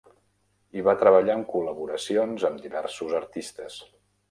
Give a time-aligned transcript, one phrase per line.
[0.79, 3.81] Hi va treballar en col·laboracions amb diversos artistes.